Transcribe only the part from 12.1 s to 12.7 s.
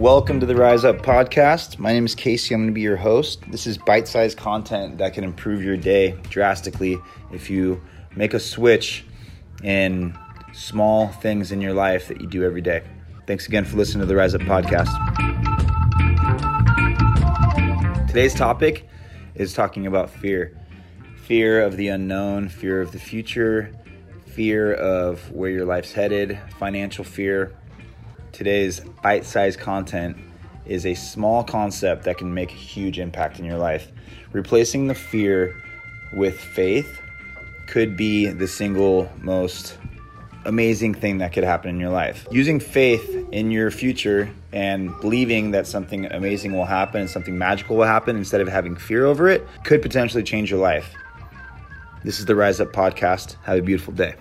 you do every